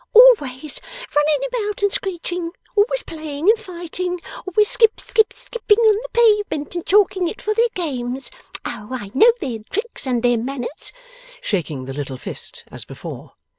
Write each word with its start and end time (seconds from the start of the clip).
'Always 0.15 0.81
running 1.15 1.39
about 1.47 1.83
and 1.83 1.91
screeching, 1.93 2.53
always 2.75 3.03
playing 3.03 3.51
and 3.51 3.59
fighting, 3.59 4.19
always 4.47 4.67
skip 4.67 4.99
skip 4.99 5.31
skipping 5.31 5.77
on 5.77 5.93
the 5.93 6.09
pavement 6.11 6.73
and 6.73 6.83
chalking 6.87 7.27
it 7.27 7.39
for 7.39 7.53
their 7.53 7.69
games! 7.75 8.31
Oh! 8.65 8.87
I 8.91 9.11
know 9.13 9.31
their 9.39 9.59
tricks 9.69 10.07
and 10.07 10.23
their 10.23 10.39
manners!' 10.39 10.91
Shaking 11.39 11.85
the 11.85 11.93
little 11.93 12.17
fist 12.17 12.63
as 12.71 12.83
before. 12.83 13.33